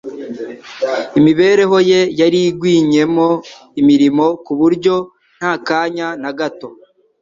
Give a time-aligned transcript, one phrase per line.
[1.19, 3.27] Imibereho ye yari igwinyemo
[3.81, 4.93] imirimo ku buryo
[5.37, 6.67] nta kanya na gato